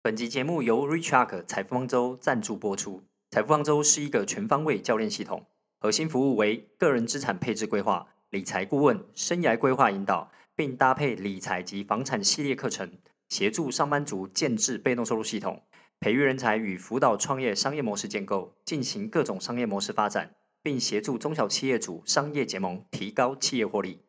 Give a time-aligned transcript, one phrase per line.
[0.00, 3.02] 本集节目由 Reachark 财富方舟赞助播出。
[3.32, 5.44] 财富方舟是一个全方位教练系统，
[5.80, 12.92] 核心服务为个人资产配置规划、理财顾问、生涯规划引导，并搭配理财及房产系列课程，
[13.28, 15.64] 协助上班族建制被动收入系统，
[15.98, 24.04] 培育人才与辅导创业商业模式建构，进行各种商业模式发展，并协助中小企业主商业结盟，提高企业获利。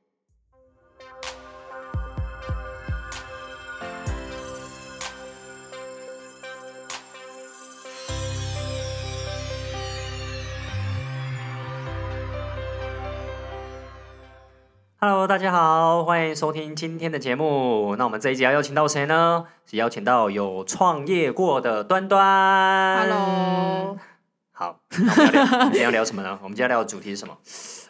[15.02, 17.96] Hello，大家好，欢迎收听今天的节目。
[17.96, 19.46] 那我们这一集要邀请到谁呢？
[19.66, 23.08] 是邀请到有创业过的端端。
[23.08, 23.98] Hello，
[24.52, 26.38] 好，那我们要聊我们今天要聊什么呢？
[26.44, 27.38] 我们今天要聊的主题是什么？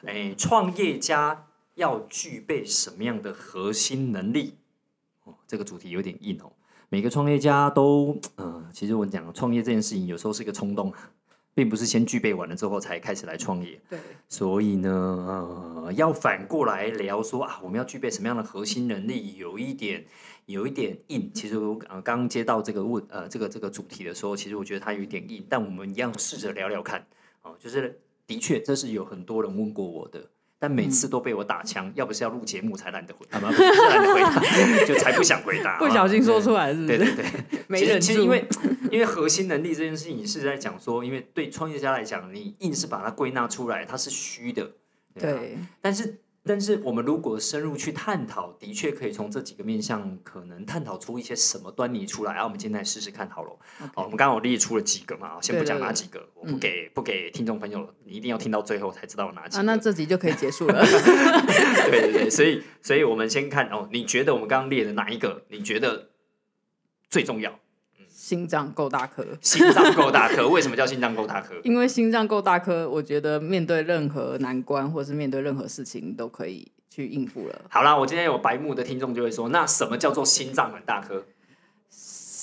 [0.06, 4.60] 哎，创业家要具备什么样的核心能力？
[5.24, 6.52] 哦，这个主题有点硬哦。
[6.90, 10.94] 每个创业家都，呃，其实我讲创业这件事情，有时候是一个冲动，
[11.60, 13.78] 并不是先具备完了之后才开始来创业。
[13.90, 20.06] 对，所以呢，呃，要反过来聊说啊，我们要具备什么样的核心能力，有一点，
[20.46, 21.30] 有一点硬。
[21.34, 27.06] 其实我呃刚接到这个问呃这个这个主题的时候，其实我觉得它有一点硬，但我们一样试着聊聊看。
[27.42, 30.30] 哦，就是的确这是有很多人问过我的，
[30.60, 34.40] 但每次都被我打枪，要不是要录节目才懒得回，啊不 不是懒得回答，
[34.86, 35.80] 就才不想回答。
[35.80, 36.74] 不小心说出来。
[36.74, 37.16] 是不对是？
[37.16, 37.26] 对对，
[37.68, 38.46] 没 其实忍住其实因为
[38.92, 44.64] 因为核心能力这件事情是在讲说，因为对创业家来讲，你硬是把它归纳出来，它是虚的。
[44.64, 52.34] 啊对，但是，但是我们如果深入去探讨，的确可以从这几个面向，可能探讨出一些什么端倪出来。
[52.34, 53.56] 啊，我们今天来试试看好了。
[53.94, 59.66] 好，我们刚刚有列出了几个嘛，先不讲哪几个，我不给不给听众朋友，你一定要听到最后才知道哪几啊，个。
[59.66, 60.82] 那这集就可以结束了。
[61.92, 65.44] 对对对，所以所以我们先看哦，你觉得我们刚刚列的哪一个？
[65.50, 66.10] 你觉得
[67.10, 67.60] 最重要？
[68.30, 71.56] 心脏够大颗，心脏够大颗，为什么叫心脏够大颗？
[71.66, 77.62] 因为心脏够大颗，我觉得面对任何难关或是面对任何事情，都可以去应付了。
[77.70, 81.26] 好啦，我今天有白目的听众就会说，那什么叫做心脏很大颗？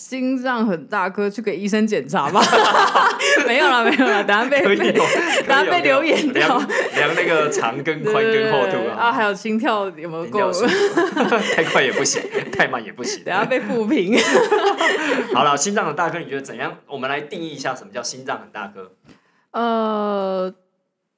[0.09, 2.41] 心脏很大颗，去给医生检查吧。
[3.45, 10.53] 没有了，没有了，等下被等下被留言掉量量那个长跟宽跟厚度啊，还有心跳有没有够？
[11.57, 12.23] 太快也不行，
[12.53, 13.25] 太慢也不行。
[13.25, 14.17] 等下被负评。
[15.35, 16.79] 好了，心脏很大颗，你觉得怎样？
[16.87, 18.93] 我们来定义一下什么叫心脏很大颗。
[19.51, 20.55] 呃，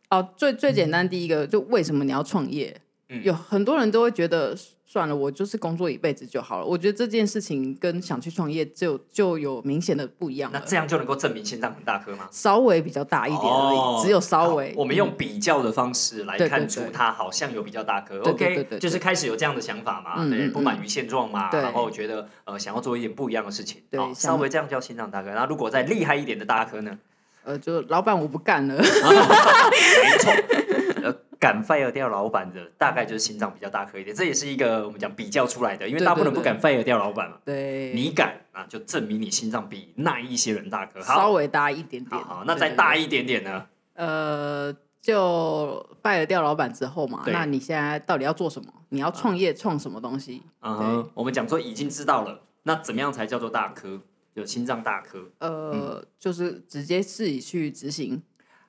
[0.09, 2.75] 哦，最最简单第一个，就为什么你要创业？
[3.11, 4.57] 嗯有很多人都会觉得，
[4.91, 6.65] 算了，我就是工作一辈子就好了。
[6.65, 12.27] 我觉得这件事情跟想去创业就就有明显的不一样了，那这样就能够证明心脏很大颗吗？
[12.31, 14.71] 稍微比较大一点而已，哦只有稍微。
[14.71, 18.19] 好我们用比较的方式来对对看出对它好像有比较大颗。
[18.21, 25.31] 对对 OK，就是开始有这样的想法嘛，对，嗯嗯不满于现状嘛，对然后觉得呃想要做一点不一样的事情，好对稍微这样叫心脏大颗。
[25.35, 26.99] 那如果再厉害一点的大颗呢？
[27.45, 28.75] 呃，就老板我不干了。
[28.83, 28.83] 没
[30.19, 30.68] 错，呃，
[31.39, 34.15] 敢 fire 掉老板的，大概就是心脏比较大颗一点。
[34.15, 37.39] 这也是一个我们讲比较出来的，因为大部分人不敢 fire 掉老板嘛。
[37.45, 41.01] 对，你敢啊，就证明你心脏比那一些人大颗。
[41.01, 42.21] 稍，微大一点点。
[42.21, 43.67] 好好，那再大一点点呢？
[43.95, 48.73] 呃，就 fire 掉老板之后嘛，那你现在到底要做什么？
[48.91, 50.43] 你要创业创什么东西？
[50.61, 54.01] 嗯哼，我们讲说已经知道了，那怎么样才叫做大颗？
[54.35, 55.31] 有心脏大颗。
[55.39, 58.23] 呃，就是直接自己去执行。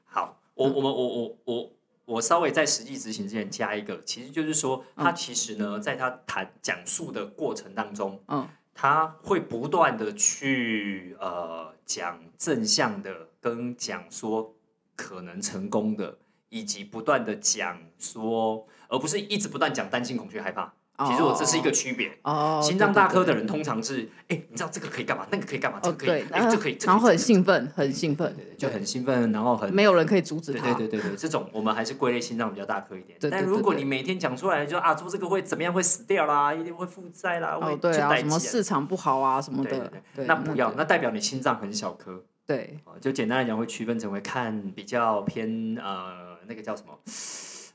[0.03, 1.71] 好，我我们我我我
[2.09, 14.55] 我稍微在实际执行之前加一个，其实就是说，他其实呢，在他谈讲述的过程当中，嗯，他会不断的去呃讲正向的，跟讲说
[14.95, 16.17] 可能成功的，
[16.49, 20.73] 以及不断的讲说，而不是一直不断讲担心、恐惧、害怕。
[21.07, 22.11] 其实我这是一个区别。
[22.23, 30.73] 哦，心脏大颗的人通常是，哎、你知道这个可以干嘛，那个可以干嘛，这哦个可以，对，哎、这可以，然后很这个兴奋，很兴奋，就很兴奋，然后很没有人可以阻止对他。
[30.73, 33.17] 对对对对，这种我们还是归类心脏比较大颗一点。
[33.19, 39.69] 对对对但如果你每天讲出来就啊，做这个会怎么样，会死掉啦，一定会负债啦，会哦，对啊，什么市场不好啊什么的。
[39.69, 42.23] 对对，对，那不要，那代表你心脏很小颗。
[42.45, 46.97] 对，哦就简单来讲，会区分成为看比较偏呃那个叫什么，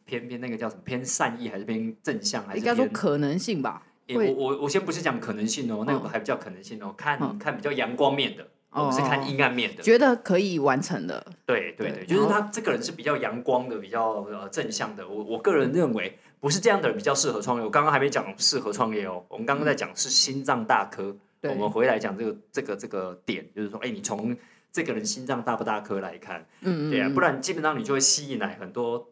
[0.04, 3.82] 偏偏那个叫什么偏善意还是偏正向，还是应该说可能性吧。
[4.08, 9.82] 我我我先不是讲可能性哦，那个嗯还不叫可能性哦，看嗯看比较阳光面的，我们是看哦阴暗面的。
[9.82, 15.08] 觉得可以完成的，对对对，就是他这个人是比较阳光的，比较呃正向的。
[15.08, 17.64] 我我个人认为，不是这样的人比较适合创业。
[17.64, 21.16] 我刚刚还没讲适合创业哦，我们刚刚在讲是心脏大颗。
[21.40, 24.34] 对我们回来讲这个这个这个点，就是说，哎，你从
[24.72, 29.06] 这个人心脏大不大颗来看，嗯嗯，对啊，嗯不然基本上你就会吸引来很多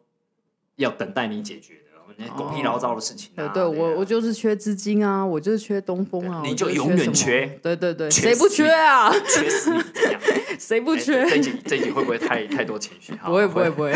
[0.77, 1.79] 要等待你解决的
[2.17, 3.47] 那狗屁老糟的事情、啊。
[3.47, 9.11] 对对，我啊我就是缺资金啊，我就是缺东风啊，你就永远缺对对对，缺谁不缺啊？
[9.27, 9.81] 缺死你。
[10.59, 11.25] 谁不哎缺？
[11.27, 13.13] 这一集这一集会不会太太多情绪？
[13.19, 13.93] 好不会不会，不会，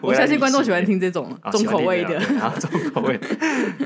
[0.00, 2.16] 我相信观众喜欢听这种啊重口味的。
[2.40, 3.26] 啊，重口味的。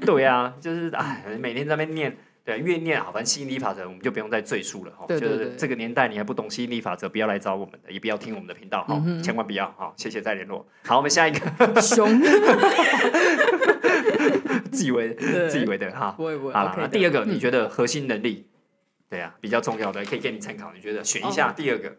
[0.05, 2.15] 对啊，就是哎，每天在那边念。
[2.51, 5.05] 对，越念好，反正吸引力法则我们就不用再赘述了哈。
[5.07, 9.93] 对对对就是这个年代你还不懂吸引力法则，不要来找我们的，也不要听我们的频道哈，嗯千万不要哈。
[9.97, 10.67] 谢谢再联络。
[10.85, 12.21] 好，我们下一个，熊，
[14.73, 15.15] 自以为
[15.49, 16.13] 自以为的哈。
[16.17, 16.53] 不会不会。
[16.53, 18.47] 好了那第二个你嗯觉得核心能力？
[19.09, 20.73] 对啊，比较重要的，可以给你参考。
[20.73, 21.97] 你觉得选一下第二个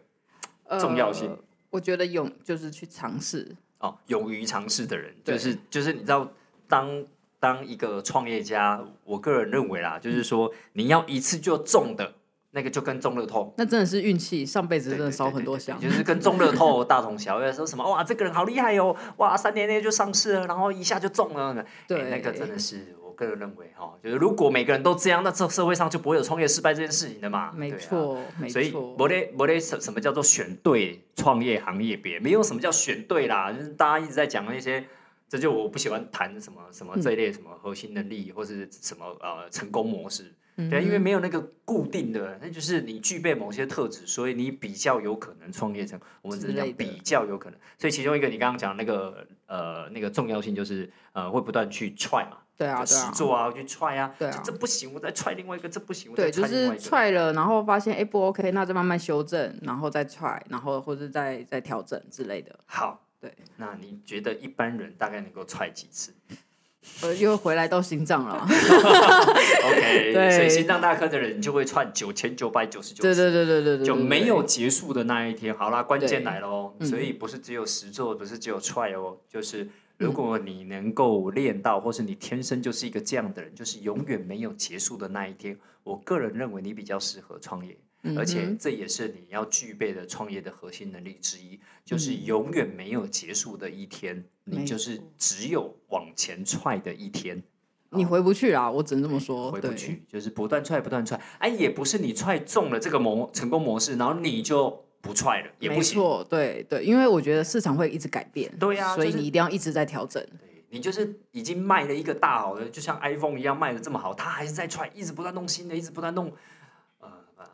[0.78, 1.38] 重要性呃
[1.70, 6.30] 我觉得勇就是去尝试，哦，勇于尝试的人，就是就是你知道，
[6.68, 7.02] 当
[7.42, 12.14] 当一个创业家，我个人认为啦，就是说你要一次就中的
[12.52, 13.52] 那个，就跟中乐透。
[13.56, 15.76] 那真的是运气，上辈子真的少很多项。
[15.80, 17.52] 就是跟中乐透大同小异。
[17.52, 21.52] 说什么哇，这个人好厉害哦，哇，三年内就上市了，然后一下就中了。
[21.58, 27.50] 哎对那个真的是我个人认为哈，就是如果每个人都这样，那这社会上就不会有创业失败这件事情的嘛。
[27.50, 28.94] 对啊没错，所以错。
[28.96, 34.84] 没得没得什什么叫做选对创业行业别，没有什么叫选对啦，就是大家一直在讲那些，
[35.32, 45.98] 这就我不喜欢谈什么什么这一类什么核心能力或是什么呃成功模式，对啊，因为没有那个固定的，那就是你具备某些特质，所以你比较有可能创业成。
[46.20, 56.84] 我们只是讲比较有可能，所以其中一个你刚刚讲那个呃那个重要性就是呃会不断去 try 嘛，对啊，就对啊，实做啊，去 try 啊，对啊就这不行，我再 try 另外一个，这不行，我再对，就 try 另是外一个。
[56.84, 62.54] 踹了，然后发现哎不 OK，那再慢慢修正，然后再踹，然后或者再再调整之类的。
[62.66, 66.12] 好，对，那你觉得一般人大概能够踹几次
[67.02, 68.42] 呃，又回来到心脏了。
[68.44, 75.56] OK， 所以心脏大科的人就会踹九千九百九十九对次，对对对对对，对就没有对结束的那一天。
[75.56, 79.68] 好啦，关键对来了哦，嗯所以不是只有实做，不是只有踹哦，就是
[79.98, 87.78] 如果你能够练到，或是你天生就是一个这样的人，就是永远没有结束的那一天，我个人认为你比较适合创业。
[88.02, 97.42] 嗯而且哼这也是你要具备的创业的核心能力之一，就是嗯永远没有结束的一天，你就是只有往前踹的一天。
[97.90, 99.52] 你回不去啦，我只能这么说。
[99.52, 101.20] 回不去，就是不断踹，不断踹。
[101.38, 105.98] 哎，也不是你踹中了这个模成功模式，然后你就不踹了，也不行。
[105.98, 110.20] 没错，对对，因为我觉得市场会一直改变，对呀就是所以你一定要一直在调整。
[110.38, 116.34] 对你就是已经卖了一个大好的，就像 iPhone 一样卖的这么好，它还是在踹，一直不断弄新的，一直不断弄呃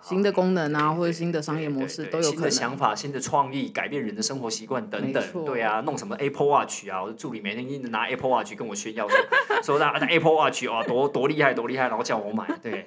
[0.01, 2.45] 新的功能啊，或者新的商业模式都有可能。
[2.45, 9.19] 的想法、新的创意，改变人的生活习惯等等对啊，弄什么 Apple Watch 啊，我的助理每天一直拿 Apple Watch 跟我炫耀说，
[9.63, 12.87] 说那那 Apple Watch 啊多多厉害多厉害，然后叫我买，对，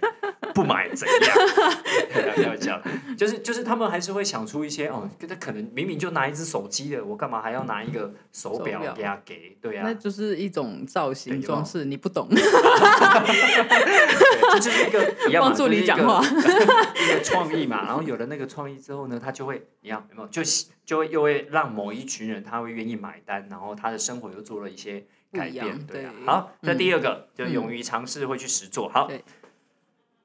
[0.53, 1.37] 不买怎样？
[2.13, 2.81] 对啊开玩笑，
[3.17, 9.57] 就是就是他们还是会想出一些哦，他可能明明就拿一只手机的，我干嘛还要拿一个手表给他给？
[9.61, 12.27] 对啊那，就是一种造型装饰，你不懂。
[14.53, 16.21] 这就是一个一样嘛，帮助就是一个理讲话
[17.03, 17.83] 一个创意嘛。
[17.87, 20.27] 然后有了那个创意之后呢，他就会一样，有没有？
[20.29, 20.41] 就
[20.85, 26.13] 就会又会让某一群人他会愿意买单，然后他的生活又做了一些改变对啊。
[26.25, 28.87] 好，这嗯第二个就嗯勇于尝试，会去实做。
[28.89, 29.09] 好，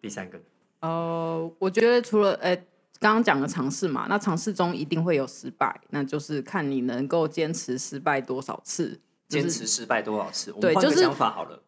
[0.01, 0.41] 第三个
[0.81, 2.55] 呃，我觉得除了呃
[2.99, 9.01] 刚刚讲的尝试嘛，那尝试中一定会有失败，那就是看你能够坚持失败多少次。
[9.29, 10.53] 就是坚持失败多少次？
[10.53, 11.61] 我对们换个就是想法好了，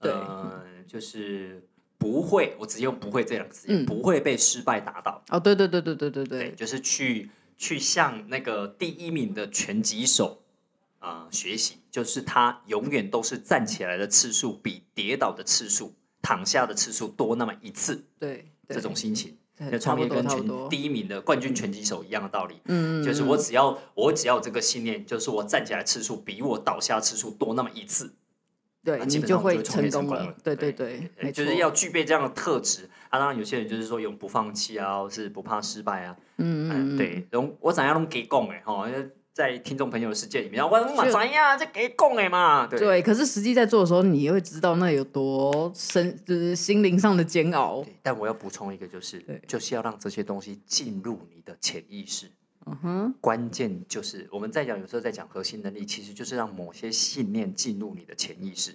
[0.00, 1.62] 对呃，就是
[2.04, 3.86] 不会，我直接用不会这两个字，嗯。
[3.86, 5.22] 不会被失败打倒。
[5.30, 10.42] 哦，对对对对对对对，就是去去向那个第一名的拳击手
[10.98, 18.74] 啊、呃学习，就是他永远都是站起来的次数比跌倒的次数、躺下的次数多那么一次，对对。
[18.74, 19.38] 这种心情。
[19.56, 20.68] 对就创业跟拳差不多差不多。
[20.68, 23.28] 第一名的冠军拳击手一样的道理，嗯，嗯就是嗯。
[23.28, 28.12] 我只要我只要有这个信念，就是我站起来次数比我倒下次数多那么一次，
[28.84, 30.34] 对基你就会成成功功了。
[30.42, 32.88] 对对对就是要具备这样的特质。
[33.08, 38.86] 啊，当然有些人就是说永不放弃啊，或是不怕失败啊，嗯嗯对，然后我怎样拢给讲哎哈，
[39.32, 43.02] 在听众朋友的世界里面，我我嘛就怎样这给讲哎嘛，对对。
[43.02, 47.84] 可是实际在做的时候，你会知道那有多深，就是心灵上的煎熬。
[48.02, 52.30] 但我要补充一个，就是就是要让这些东西进入你的潜意识。
[52.66, 58.74] 嗯哼，关键就是我们在讲，有时候在讲核心能力，其实就是让某些信念进入你的潜意识，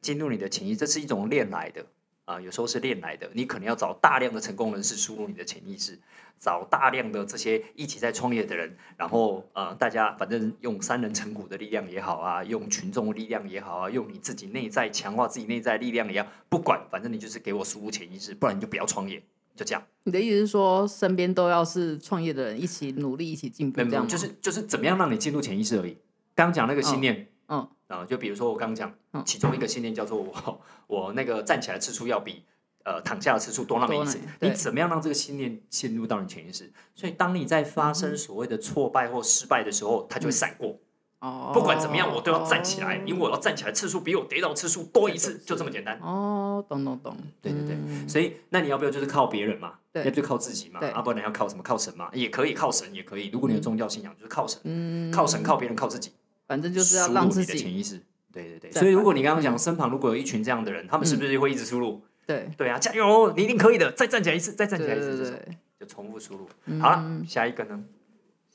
[0.00, 1.86] 进入你的潜意识，这是一种练来的
[2.26, 3.30] 啊、有时候是练来的。
[3.34, 5.98] 你可能要找大量的成功人士输入你的潜意识，
[6.38, 19.22] 找大量的这些一起在创业的人，然后呃，大家反正用三人成股的力量也好啊，用群众力量也好啊，用你自己内在强化自己内在力量也好，不管，反正你就是给我输入潜意识，不然你就不要创业，
[19.54, 19.82] 就这样。
[20.04, 25.96] 你的意思是说，身边都要是创业的人，一起努力，一起进步，这样吗就是就是怎么样让你进入潜意识而已。
[26.34, 32.42] 刚刚讲那个信念，嗯，啊，就比如说我刚刚讲，嗯其中一个信念叫做我我那个站起来次数要比
[32.84, 36.70] 呃躺下的次数多那么一次，你怎么样让这个信念陷入到你潜意识？
[36.94, 40.78] 所以当你在发嗯生所谓的挫败或失败的时候，它就会闪过。
[41.24, 45.98] 哦，不管怎么样，我都要站起来，哦因为我要站起来次数比我跌倒次数多一次，就这么简单。
[46.02, 49.74] 哦，懂懂懂，对对对，嗯所以那你要不要就是靠别人嘛？
[49.90, 50.80] 对要不就靠自己嘛？
[50.80, 51.62] 对啊，不然要靠什么？
[51.62, 52.10] 靠神嘛？
[52.12, 53.30] 也可以靠神，也可以。
[53.32, 56.12] 如果你有宗教信仰，就是靠神，嗯，靠神，靠别人，靠自己，
[56.46, 58.02] 反正就是要让自己的潜意识。
[58.30, 62.02] 对对对，所以如果你刚刚讲身旁如果有一群这样的人，他们是不是会一直输入？
[62.26, 65.40] 对对啊，加油，你一定可以的，再站起来一次，再站起来一次。
[65.78, 66.48] 就重复输入。
[66.80, 67.82] 好了，下一个呢？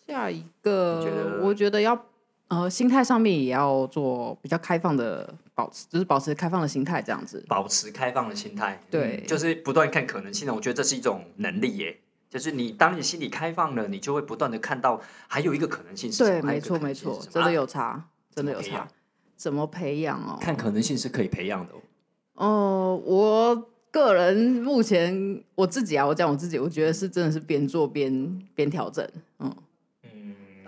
[0.07, 2.05] 下一你觉个得，我觉得要
[2.49, 7.43] 呃心态上面也要做比较开放的保持，就是保持开放的心态这样子。
[7.47, 10.53] 保持开放的心态，对嗯就是不断看可能性的。
[10.53, 18.03] 我觉得这是一种能力耶，就是你当你心里开放了，你就会不断的看到还有一个可能性是什么对，没错没错真的啊有差，
[18.35, 18.87] 真的有差
[19.35, 20.19] 怎么培养。
[20.19, 20.37] 哦？
[20.41, 21.79] 看可能性是可以培养的哦。
[22.33, 29.07] 哦，我个人目前我自己啊，我讲我自己，我觉得是真的是边做边边调整。
[29.39, 29.55] 嗯，嗯，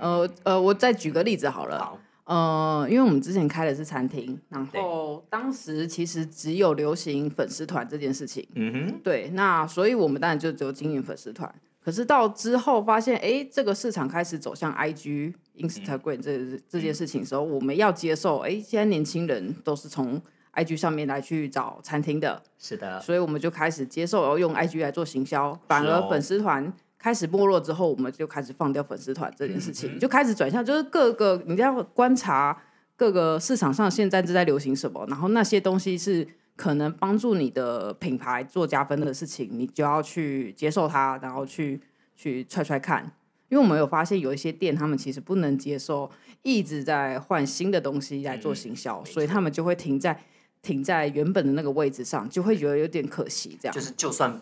[0.02, 1.80] 呃呃，我再举个例子好了。
[1.80, 8.46] 好，呃，因为我们之前开的是餐厅，然后当时其实只有流行粉丝团这件事情。
[8.56, 11.54] 嗯哼，对，那所以我们当然就只有经营粉丝团。
[11.84, 20.22] 可是到之后发现，哎，这个市场开始走向 IG、Instagram 这这件事情的时候，我们要接受，哎，现在年轻人都是从
[20.54, 25.60] IG 上面来去找餐厅的，是的，所以我们就开始接受，然后用 IG 来做行销。
[25.68, 32.56] 反而粉丝团开始没落之后，我们就开始放掉粉丝团这件事嗯情，就开始转向，就是各个你要观察
[32.96, 41.82] 各个市场上现在正在流行什么，然后那些东西是可能帮助你的品牌做加分的事情，你就要去接受它，然后去
[42.16, 43.12] 去踹踹看。
[43.50, 46.10] 因为我们有发现有一些店，他们其实不能接受
[46.44, 50.24] 一直在换新的东西来做行销，所以他们就会停在
[50.62, 53.58] 停在原本的那个位置上，就会觉得有点可惜。
[53.60, 54.42] 这样就是就算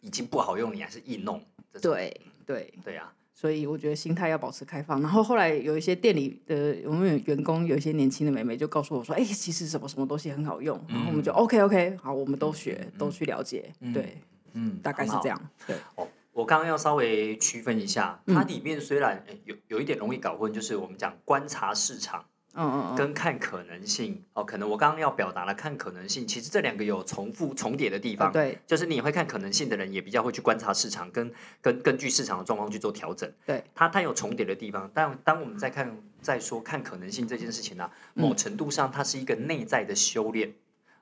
[0.00, 1.40] 已经不好用，你还是硬弄。
[1.80, 2.14] 对
[2.46, 5.00] 对，对啊，所以我觉得心态要保持开放。
[5.02, 13.70] 然后后来有一些店里的我们有员工，有一些年轻的妹妹就告诉我说：“哎、其实什么什么东西很好用。”然后我们就 OK OK，好，我们都学，都去了解。
[13.92, 14.18] 对，
[14.54, 15.28] 嗯，大概是这。
[15.28, 15.50] 样。
[15.66, 22.24] 对，哦，我刚刚要稍微区分一下，嗯它里面虽然诶有有一点容易搞混，就是我们讲观察市场。
[22.56, 28.28] 嗯跟看可能性哦，可能我刚刚要表达了看可能性，其实这两个有重复重叠的地方。
[28.28, 33.30] 啊对就是你会看可能性的人，也比较会去观察市场，跟跟根据市场的状况去做调整。
[33.44, 40.54] 对，它它有重叠的地方，但当我们在看在说看可能性这件事情呢、啊某嗯程度上它是一个内在的修炼。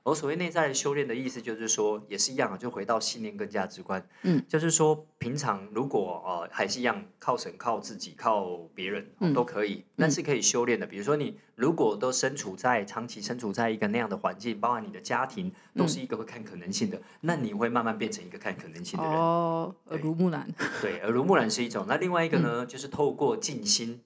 [0.04, 4.06] 而所谓内在的修炼的意思，就是说，也是一样啊，就回到信念跟价值观。
[4.22, 10.86] 嗯，就是说，平常如果呃还是一样靠神、靠自己、靠别人、都可以，但是可以修炼的。
[10.86, 19.14] 比如说，你如果都身处在长期身处在一个那样的环境，包含你的家庭都是一个会看可能性的，那你会慢慢变成一个看可能性的人。
[19.14, 20.46] 哦，耳濡目染。
[20.82, 21.86] 对，耳濡目染是一种。
[21.88, 24.02] 那另外一个呢，就是透过静心，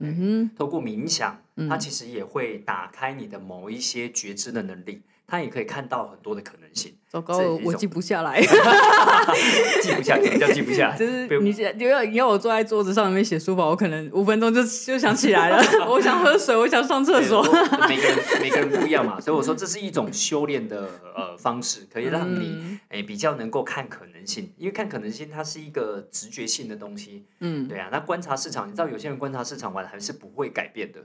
[0.00, 6.92] 嗯哼透过冥想，它其实也会打开你的某一些觉知的能力，它也可以看到很多的可能性。
[7.08, 8.40] 糟糕，我记不下来。
[9.82, 10.96] 记不下来，什么叫记不下来？
[10.98, 15.62] 就是你你要你要我坐在桌子上面写书法，我可能五分钟就就想起来了。
[15.90, 17.42] 我想喝水，我想上厕所。
[17.88, 27.88] 每个人每个人不一样嘛，所以我说这是一种修炼的呃方式，可以让你嗯诶、比较能够看可能性，因为看可能性它是一个直觉性的东西，嗯，对啊。
[27.90, 31.00] 那观察市场，你知道有些人观察市场完还是不会改变的，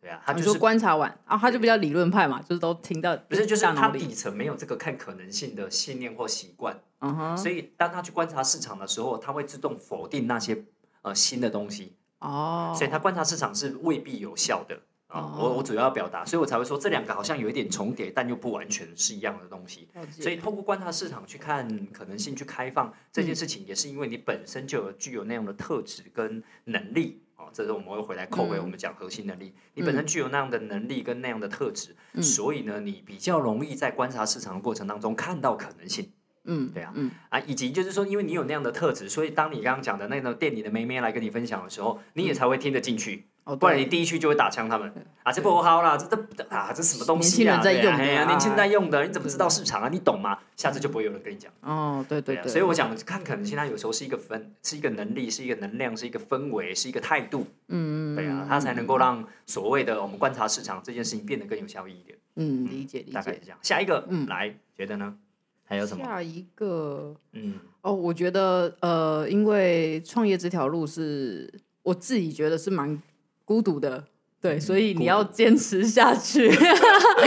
[0.00, 3.62] 对啊，他说就是观察完啊，他就比较理论派嘛，就是都听到不是就是。
[3.62, 10.64] 他底层没有这个看可能性的信念或习惯，嗯哼，所以当他去观察市场的时候，他会自动否定那些
[11.02, 14.74] 呃新的东西，哦，所以他观察市场是未必有效的
[15.08, 15.20] 啊。
[15.20, 19.88] 哦我我主要要表达，所以我才会说这两个好像有一点重叠，但又不完全是一样的东西。
[20.10, 27.22] 所以透过观察市场去看可能性，去开放这件事情，也是因为你本身就有具有那样的特质跟能力。
[27.50, 29.52] 哦，这是我们会回来扣回嗯我们讲核心能力。
[29.74, 36.12] 你本身具有那样的能力跟那样的特质，嗯所以呢，你比较容易在观察市场的过程当中看到可能性。
[36.44, 44.92] 嗯，对啊嗯，啊，以及就是说，因为你有那样的特质，所以当你刚刚讲的那个店里的妹妹来跟你分享的时候，你也才会听得进去，哦，不然你，第一句就会打枪他们
[45.22, 47.60] 啊，这不好啦，这这啊，这什么东西啊？
[47.60, 49.88] 年轻人在用的啊哎呀年轻人在用的，你怎么知道市场啊？
[49.90, 50.38] 你懂吗？
[50.56, 51.50] 下次就不会有人跟你讲。
[51.62, 57.46] 哦，对对啊，对，所以我想看可能性，它有时候是一个分，是一个能力，是一个能量，是一个氛围，是一个态度。
[57.68, 62.18] 嗯，嗯对啊，它才能够让所谓的我们观察市场这件事情变得更有效益一点。
[62.36, 63.40] 嗯，理解理解大概是。
[63.44, 63.58] 这样。
[63.62, 65.16] 下一个，嗯来，觉得呢？
[65.64, 66.04] 还有什么？
[66.04, 71.48] 下一个嗯哦，我觉得呃，因为创业这条路是
[71.82, 73.00] 我自己觉得是蛮
[73.50, 74.04] 孤独的，
[74.40, 76.48] 对，所以你要坚持下去。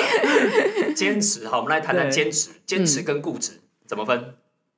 [0.96, 2.52] 坚持好，我们来谈谈坚持。
[2.66, 4.34] 坚持跟固执怎么分？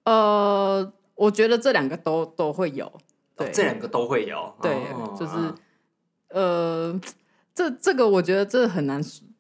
[0.06, 2.92] 呃，我觉得这两个都都会有，
[3.38, 4.56] 对，哦这两个都会有。
[4.60, 5.56] 对哦，就是啊
[6.30, 7.00] 呃，
[7.54, 9.00] 这这个我觉得这很难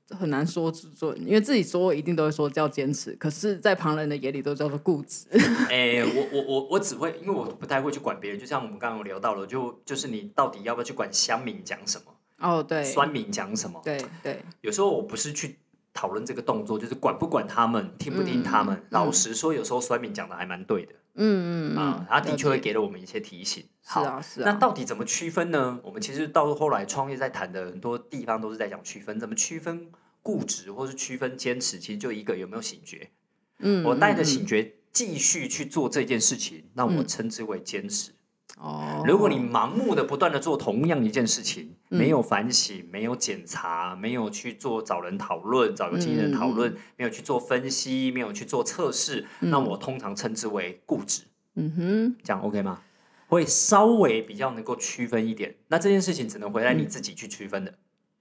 [0.09, 5.25] 很难说准，因为自己说一定都会说叫坚持，可是，在旁人的眼里都叫做固执。
[5.69, 8.39] 哎、我我我我只会，因为我不太会去管别人。
[8.39, 13.81] 就像我们刚刚有聊到了，就就是你到底要不要去管乡民讲什么，哦，对，酸民讲什么？
[13.83, 15.57] 对对，有时候我不是去
[15.93, 18.83] 讨论这个动作，就是管不管他们，听不听他们。
[18.91, 23.63] 老实说，有时候酸民讲的还蛮对的嗯嗯啊嗯，，他的确会给了我们一些提醒。
[23.81, 25.79] 是好，啊是啊，那到底怎么区分呢？
[25.83, 29.89] 我们其实到后来创业在谈的很多地方都是在讲区分，怎么区分
[30.21, 33.11] 固执或是区分坚持，其实就一个有没有醒觉。
[33.59, 38.11] 嗯，我带着嗯醒觉继续去做这件事情，那我称之为坚持。
[38.55, 51.23] 哦，如果你盲目的不断的做同样一件事情，没有反省，没有检查，没有去做找人讨论、找有经验人讨论，没有去做分析，没有去做测试，那我通常称之为固执。
[51.55, 52.81] 嗯哼，这样 OK 吗？
[53.27, 55.55] 会稍微比较能够区分一点。
[55.67, 57.73] 那这件事情只能回来你自己去区分的。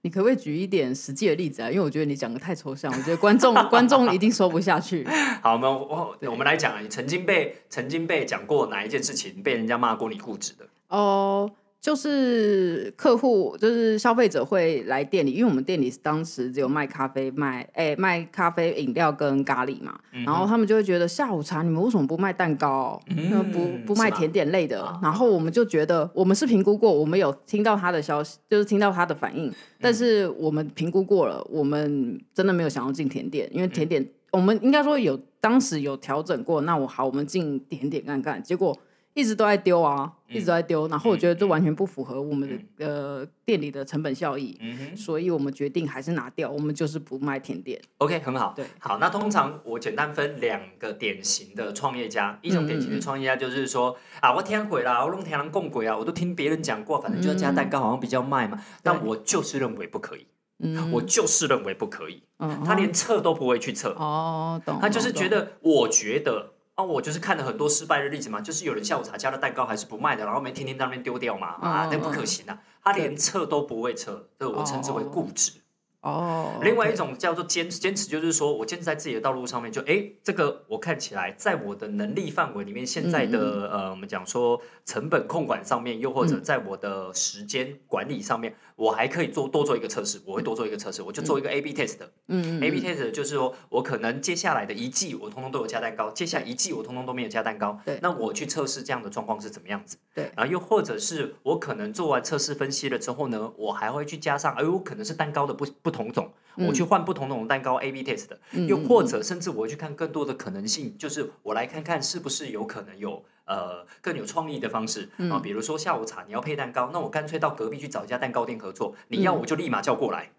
[0.05, 1.67] 你可不可以举一点实际的例子啊？
[1.67, 5.03] 因为我觉得你讲的太抽象，我觉得观众 观众一定说不下去。
[5.41, 10.67] 好，我们我我们来讲啊，你曾经被曾经被讲过哪一件事情被人家骂过你固执的？
[10.89, 11.49] 哦，
[11.85, 22.99] 就是客户，就是消费者会来店里，因为我们店里当时只有卖咖啡、卖哎、卖咖啡饮料跟咖喱嘛，嗯然后他们就会觉得下午茶你们为什么不卖蛋糕？
[23.29, 24.99] 那、不不卖甜点类的啊？
[25.03, 38.75] 然后我们就觉得我们是评估过，我们有听到他的消息，就是听到他的反应，但是我们评估过了，我们真的没有想要进甜点，因为甜点、我们应该说有当时有调整过，那我好，我们进甜点看看，结果。
[39.15, 47.81] 一直都在丢啊，一直都在丢，然后我觉得这完全不符合我们的、呃店里的成本效益，嗯所以我们决定还是拿掉，我们就是不卖甜点。
[47.99, 48.53] ，OK，很好。
[48.55, 58.61] 对，好，那通常我简单分两个典型的创业家，一种典型的创业家就是说、啊，我天鬼啦，我弄天狼共鬼啊，我都听别人讲过，反正就要加蛋糕，好像比较卖嘛。
[58.83, 60.27] 但我就是认为不可以，
[60.59, 66.54] 嗯我就是认为不可以，嗯，他连测都不会去测，哦，懂，他就是懂觉得，我觉得。
[66.75, 72.59] 哦，我就是看了很多失败的例子嘛，就是有人下午茶加了蛋糕还是不卖的，然后每天天在那边丢掉嘛，啊，嗯那不可行啊！
[72.83, 75.53] 他连测都不会测，这我称之为固执。
[76.01, 91.97] 哦，另外一种叫做坚持，坚持就是说我坚持在自己的道路上面，就诶，这个我看起来在我的能力范围里面，现在的、嗯呃，我们讲说成本控管上面，又或者在我的时间管理上面，我还可以做多做一个测试，我会多做一个测试，我就做一个 A/B test。
[92.27, 97.79] 嗯 A/B test 就是说我可能接下来的一季我通通都有加蛋糕，接下来一季我通通都没有加蛋糕。
[97.85, 97.99] 对。
[98.01, 99.97] 那我去测试这样的状况是怎么样子？
[100.13, 108.67] 对，然后又或者是我可能做完测试分析了之后呢，我还会去加上，哎呦，可能是蛋糕的不不同种，我去换不同种蛋糕 A/B test 的，嗯。
[108.67, 120.31] 又或者甚至我会去看更多的可能性，就是我来看看是不是有可能有呃更有创意的方式嗯啊，比如说下午茶你要配蛋糕，那我干脆到隔壁去找一家蛋糕店合作，你要嗯我就立马叫过来，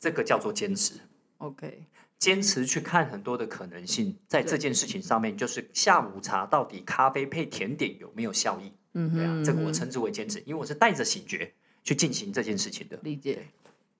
[0.00, 0.94] 这个叫做坚持。
[1.38, 1.84] OK，
[2.18, 8.72] 坚持去看很多的可能性，在这件事情上面，就是下午茶到底咖啡配甜点有没有效益？
[8.94, 13.46] 嗯对啊，哼，这个我称之为坚持，因为我是带着醒觉去进行这件事情的，理解。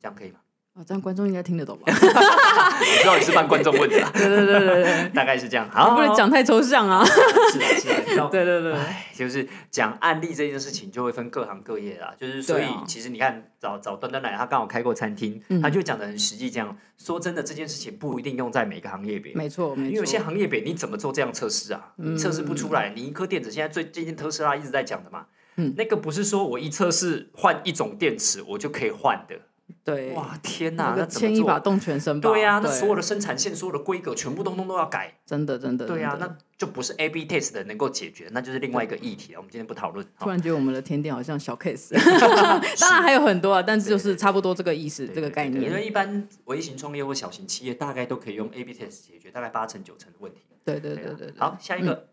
[0.01, 0.41] 这样可以吗？
[0.75, 1.85] 哦，这样观众应该听得懂吧？
[1.93, 5.69] 我知道你是帮观众问的啦，对对对对对， 大概是这样。
[5.71, 7.05] 好，不能讲太抽象啊。
[7.05, 7.69] 是啊
[8.09, 12.15] 是啊，对对 对，哎，就是讲案例这件事情，就会分各行各业啦。
[12.19, 16.51] 就是所以其实你看，找找端端来，他刚好开过餐厅，嗯他就讲的很实际。
[16.51, 19.35] 这样说真的，这件事情不一定用在每个行业别。
[19.35, 19.87] 没错没错。
[19.89, 21.93] 因为有些行业别你怎么做这样测试啊？
[21.97, 29.37] 你测试不出来，你一颗电池现在最最近特斯拉一直在讲的嘛，嗯那个不是说我一测试换一种电池我就可以换的。
[29.85, 31.07] 对，哇，天哪，那？
[31.07, 32.29] 牵一把动全身吧。
[32.29, 35.21] 对呀、那所有的生产线、所有的规格全部通通都要改。
[35.27, 35.87] 真的真的。
[35.87, 39.39] 对呀、那就不是 A/B test 的能够解决，那就是另外一个议题了。
[39.39, 40.07] 我们今天不讨论。
[40.19, 41.93] 突然觉得我们的甜点好像小 case，
[42.81, 45.87] 当然还有很多啊，但是就是差不多这个意思，这个概念因为念。
[45.87, 50.41] 一般微型创业或小型企业大概都可以用 A/B test 解决，大概八成九成的问题。
[50.65, 51.33] 对对对啊对。
[51.37, 52.09] 好，下一个。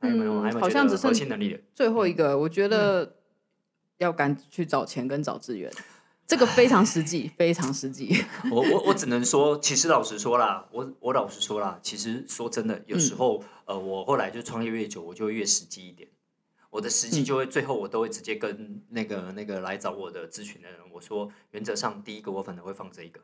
[0.00, 0.42] 还有没有？
[0.58, 1.60] 好像只剩核心能力的？
[1.74, 3.14] 最后一个，我觉得
[3.98, 5.70] 要敢去找钱跟找资源，
[6.26, 8.24] 这个非常实际，非常实际。
[8.50, 16.08] 我我我只能说，其实老实说啦，我我老实说啦，其实说真的，有时候、呃，我后来就创业越久，我就会越实际一点。
[16.70, 23.20] 我的实际就会、最后我都会直接跟那个那个来找我的咨询的人，我说原则上第一个我反而会放这一个，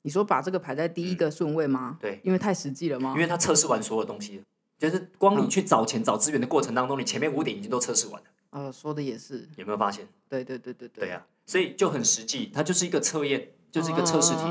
[0.00, 1.98] 你说把这个排在第一个顺位吗？
[2.00, 3.20] 对，因为太实际了吗因？
[3.20, 4.42] 为他测试完所有东西，
[4.78, 8.28] 就是光你去找钱找资源的过程当中，你前面五点已经都测试完了。
[8.52, 10.06] 呃，说的也是，有没有发现？
[10.28, 14.42] 对对对对对对呀、所以就很实际，它就是一个测验，就是一个测试题。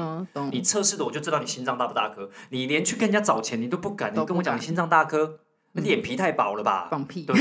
[0.52, 5.40] 你测试的我就知道你心脏大不大颗，你连去跟人家找钱你都不敢，你都不敢跟我讲你心脏大颗，
[5.74, 6.88] 那脸皮太薄了吧？
[6.90, 7.26] 放屁，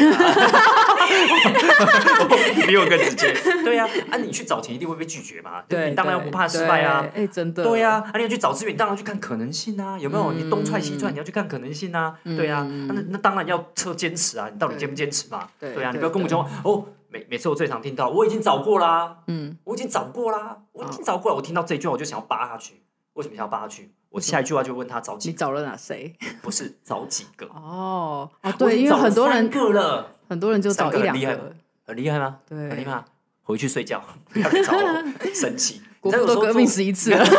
[2.67, 3.33] 比我更直接。
[3.65, 5.63] 对呀、啊，你去找钱一定会被拒绝嘛？
[5.69, 7.07] 对，你当然对不怕失败啊。
[7.15, 10.33] 对哎，真的，对呀、啊，你要去找资源，当然去看可能性啊，有没有？
[10.33, 15.49] 你东踹西嗯踹，你要去看可能性啊，对呀、啊，那那当然要测坚持啊，你到底坚不坚持嘛？
[15.59, 22.83] 对啊，对对你不要跟我讲哦，每每次我最常听到，我已经找过啦，嗯，我已经找过啦，我已经找过了，我听到这句话我就想要扒下去，
[23.15, 23.93] 为什么想要扒下去？
[24.11, 26.17] 我下一句话就问他找几个，你找了哪谁？
[26.43, 32.39] 不是找几个，哦哦，我对，因为很多人个了，很多人就三找一两个很厉害吗？
[32.49, 33.05] 对很厉害吗，
[33.43, 34.01] 回去睡觉，
[34.33, 35.03] 不要来找我，
[35.35, 35.83] 生气。
[36.01, 37.31] 国你都革命十一次了， 就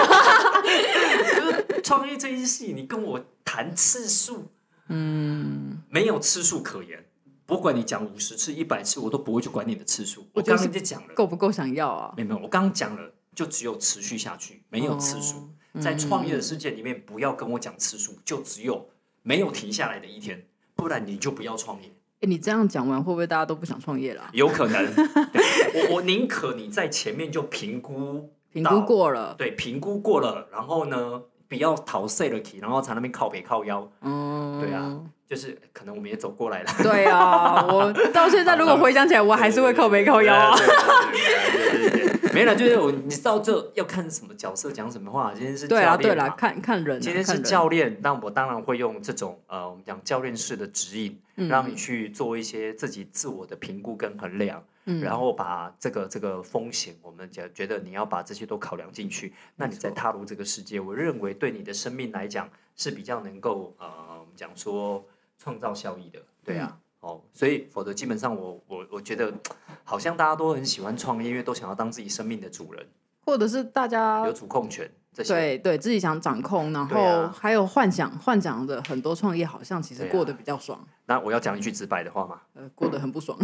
[1.74, 4.52] 是创业这一系，你跟我谈次数，
[4.90, 7.06] 嗯，没有次数可言。
[7.46, 10.28] 不管你讲五十次、一百次，我都不会去管你的次数。
[10.34, 12.14] 我刚刚就讲了，够不够想要啊？
[12.18, 15.50] 没有没有，我刚刚讲了，就只有持续下去，没有次数。
[15.80, 18.90] 在创业的世界里面，不要跟我讲次数，就只有
[19.24, 21.90] 没有停下来的一天，不然你就不要创业。
[22.22, 24.30] 哎，你这样讲完，会不会大家都不想创业了啊？
[24.32, 24.86] 有可能，
[25.74, 40.56] 我我宁可你在前面就评估 评估过了，对，评估过了，然后呢，不要逃税了题，然后在那边靠北靠腰，嗯，对啊，就是可能我们也走过来了，对啊，我到现在如果回想起来，我还是会靠北靠腰啊。
[42.34, 45.34] 没了，就是我，你知道这要看什么角色讲什么话。
[45.34, 63.88] 今天是对啦对啦，看看人啊，今天是教练，那我当然会用这种呃，我们讲教练式的指引，嗯让你去做一些自己自我的评估跟衡量，嗯然后把这个这个风险，我们觉觉得你要把这些都考量进去，那你再踏入这个世界，我认为对你的生命来讲是比较能够呃，
[64.20, 65.06] 我们讲说
[65.38, 66.70] 创造效益的，对啊。
[66.72, 69.34] 嗯哦，所以否则基本上我我我觉得
[69.84, 72.88] 好像大家都很喜欢创业，因为都想要当自己生命的主人，
[73.26, 75.34] 或者是大家有主控权这些。
[75.34, 83.38] 对对自己想掌控，然后还有幻想，幻想的很多创业好像其实过得比较爽，那我要讲一句直白的话嘛，呃，过得很不爽。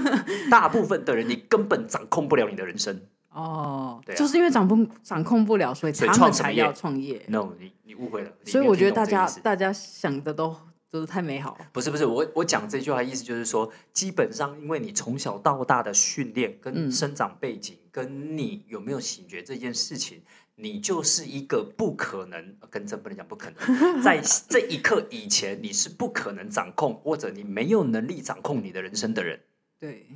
[0.50, 2.98] 大部分的人你根本掌控不了你的人生。
[3.30, 7.22] 哦，对啊就是因为掌控掌控不了，所以他们才要创业。
[7.28, 8.30] No，你你误会了。
[8.44, 10.54] 所以我觉得大家大家想的都
[10.92, 11.58] 都是太美好。
[11.72, 20.20] 不是不是，我我讲这句话的意思就是说，基本上因为你从小到大的训练、跟嗯生长背景，跟你有没有醒觉这件事情，
[20.56, 29.40] 你就是一个不可能，呃跟真不能讲不可能，在 这一刻以前，你是不可能掌控，或者你没有能力掌控你的人生的人。
[29.80, 30.06] 对，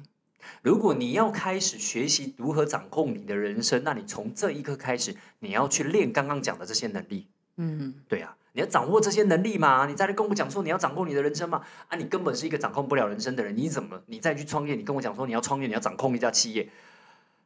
[0.61, 7.27] 如果你要开始学习如何掌控你的人生，那你从这一刻开始，你要去练刚刚讲的这些能力。
[7.57, 14.75] 嗯，对啊，你要掌握这些能力嘛，你再来跟我讲说你要掌控你的人生嘛，啊，你根本是一个掌控不了人生的人，你怎么你再去创业？
[14.75, 16.67] 你跟我讲说你要创业，你要掌控一家企业，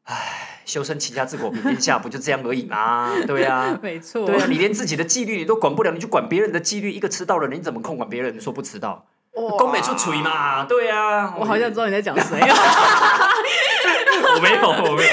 [0.05, 3.13] 唉，修身齐家治国平天下，不就这样而已吗？
[3.27, 4.25] 对啊，没错。
[4.25, 8.37] 对啊，你连自己的纪律你都管不了，你去管别人的纪律，一个迟到了，你怎么控管别人？
[8.37, 12.57] 你说不迟到，哇宫美出锤嘛，对啊，我好像知道你在讲谁啊。
[14.37, 15.11] 我没有，我没有。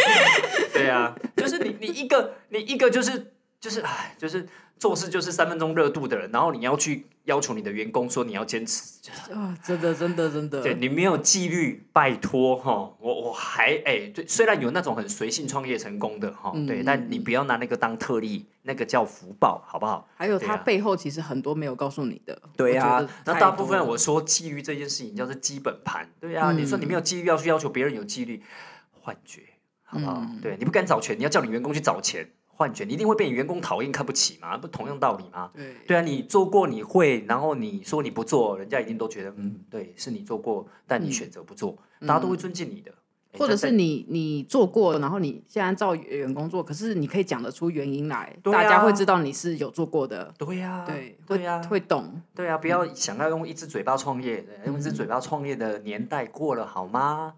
[0.71, 8.99] 对啊，就是你，你一个，你一个就是就是唉，就是做事就是三分钟热度的人，然后你要去要求你的员工说你要坚持，
[9.33, 10.61] 啊，真的，真的，真的。
[10.61, 20.07] 对你没有纪律，拜托哈，我我还哎，对，虽然有那种很随性创业成功的哈，对，但你不要拿那个当特例，那个叫福报，好不好？
[20.15, 22.39] 还有他背后其实很多没有告诉你的。
[22.55, 28.43] 对呀、那大部分我说纪律这件事情叫做基本盘，对呀、嗯你说你没有纪律，要去要求别人有纪律，
[28.91, 29.41] 幻觉，
[29.83, 30.19] 好不好？
[30.21, 35.51] 嗯对，你不敢找钱，你要叫你员工去找钱，幻觉，你一定会被你员工讨厌看不起嘛，不同样道理吗？
[35.53, 42.91] 对对啊，你做过你会，然后你说你不做，人家一定都觉得嗯，对，是你做过，但你选择不做，大家都会尊敬你的。
[42.91, 42.93] 哎
[43.37, 52.19] 或者是你你做过，然后你现在照员工做，可是你可以讲得出原因来，啊大家会知道你是有做过的，对呀、对，对呀、会懂。
[52.33, 57.35] 对啊，不要想要用一只嘴巴创业，用一只嘴巴创业的年代过了好吗？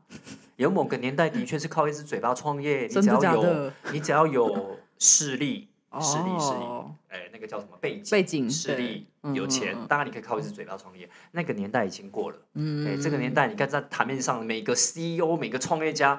[0.55, 3.71] 有某个年代的确是靠一只嘴巴创业，你 只要有？
[3.91, 8.11] 你只要有势力，势力势力，哦，哎，那个叫什么背景？
[8.11, 11.09] 背景势力有钱当然你可以靠一只嘴巴创业。
[11.31, 16.13] 那个年代已经过了，嗯哎，这个年代你看在台面上每个 CEO 每个创业家。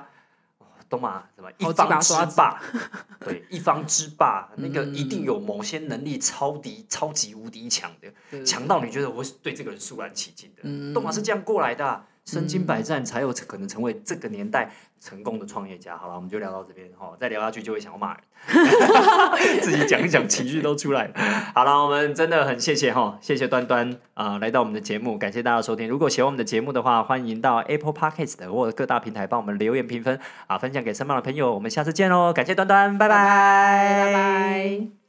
[0.58, 1.22] 哦懂吗？
[1.36, 2.60] 什么一方之霸？
[3.24, 10.62] 对，一方之霸， 那个嗯一定有某些能力超级超级无敌强的，强到你觉得我是对这个人肃然起敬的。
[10.64, 15.96] 嗯动马是这样过来的啊、身经百战才有可能成为这个年代成功的创业家。
[15.96, 18.20] 好了，我们就聊到这边哈，再聊下去就会想要骂人，
[19.60, 21.14] 自己讲一讲情绪都出来了。
[21.54, 25.88] 好了，我们真的很谢谢哈，谢谢端端啊、来到我们的节目，感谢大家的收听。
[25.88, 31.52] 如果喜欢我们的节目的话，欢迎到 Apple Podcast 或者各大平台帮我们留言评分啊，分享给身旁的朋友。
[31.54, 34.99] 我们下次见喽，感谢端端，拜拜拜拜。